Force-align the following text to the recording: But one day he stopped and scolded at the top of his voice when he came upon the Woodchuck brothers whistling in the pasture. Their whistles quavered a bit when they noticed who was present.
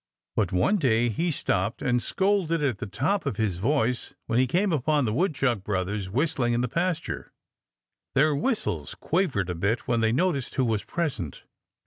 But 0.35 0.51
one 0.51 0.77
day 0.77 1.09
he 1.09 1.29
stopped 1.29 1.83
and 1.83 2.01
scolded 2.01 2.63
at 2.63 2.79
the 2.79 2.87
top 2.87 3.27
of 3.27 3.37
his 3.37 3.57
voice 3.57 4.15
when 4.25 4.39
he 4.39 4.47
came 4.47 4.71
upon 4.71 5.05
the 5.05 5.13
Woodchuck 5.13 5.61
brothers 5.63 6.09
whistling 6.09 6.53
in 6.53 6.61
the 6.61 6.67
pasture. 6.67 7.31
Their 8.15 8.33
whistles 8.33 8.95
quavered 8.95 9.51
a 9.51 9.53
bit 9.53 9.81
when 9.81 10.01
they 10.01 10.11
noticed 10.11 10.55
who 10.55 10.65
was 10.65 10.83
present. 10.83 11.43